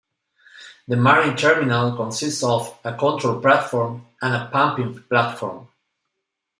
The 0.87 0.95
Marine 0.97 1.37
Terminal 1.37 1.95
consists 1.95 2.43
of 2.43 2.75
a 2.83 2.97
control 2.97 3.39
platform 3.39 4.07
and 4.19 4.33
a 4.33 4.47
pumping 4.51 4.99
platform. 5.03 5.67